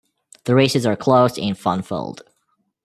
The 0.45 0.55
races 0.55 0.87
are 0.87 0.95
close 0.95 1.37
and 1.37 1.55
fun 1.55 1.83
filled. 1.83 2.23